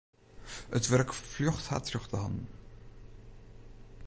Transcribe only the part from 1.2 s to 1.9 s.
fljocht har